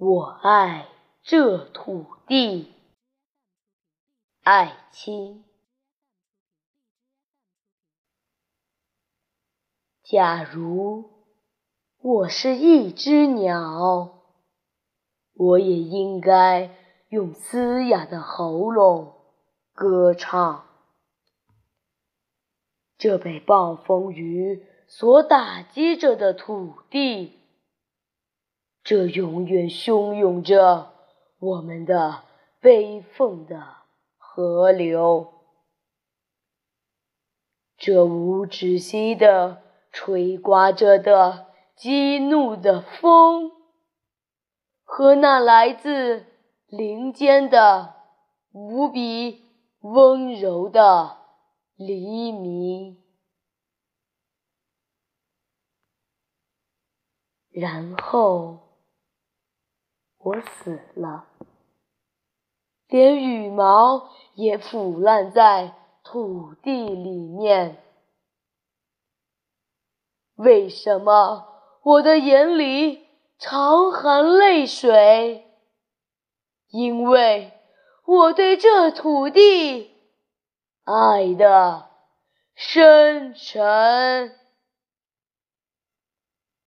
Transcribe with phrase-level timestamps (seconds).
[0.00, 0.86] 我爱
[1.22, 2.72] 这土地，
[4.44, 5.44] 爱卿。
[10.04, 11.10] 假如
[12.00, 14.22] 我是一只鸟，
[15.34, 16.76] 我也应该
[17.08, 19.16] 用嘶哑的喉咙
[19.72, 20.64] 歌唱。
[22.96, 27.37] 这被暴风雨所打击着的土地。
[28.88, 30.94] 这永远汹涌着
[31.40, 32.24] 我们的
[32.58, 33.62] 悲愤的
[34.16, 35.30] 河流，
[37.76, 39.62] 这无止息的
[39.92, 43.52] 吹刮着的激怒的风，
[44.82, 46.24] 和那来自
[46.68, 47.94] 林间的
[48.52, 49.44] 无比
[49.80, 51.18] 温柔的
[51.76, 53.04] 黎明，
[57.50, 58.67] 然后。
[60.28, 61.24] 我死了，
[62.86, 67.82] 连羽毛也腐烂在土地里面。
[70.34, 71.48] 为什么
[71.82, 73.06] 我的眼里
[73.38, 75.46] 常含泪水？
[76.68, 77.54] 因为
[78.04, 79.94] 我对这土地
[80.84, 81.88] 爱的
[82.54, 84.36] 深沉。